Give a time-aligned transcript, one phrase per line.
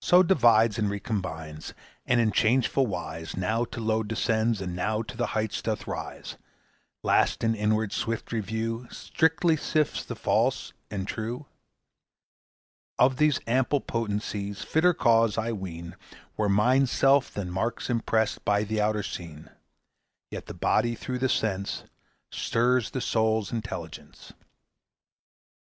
[0.00, 1.74] So divides and recombines,
[2.04, 6.36] And in changeful wise Now to low descends, and now To the height doth rise;
[7.04, 11.46] Last in inward swift review Strictly sifts the false and true?
[12.98, 15.94] Of these ample potencies Fitter cause, I ween,
[16.36, 19.50] Were Mind's self than marks impressed By the outer scene.
[20.32, 21.84] Yet the body through the sense
[22.32, 24.32] Stirs the soul's intelligence.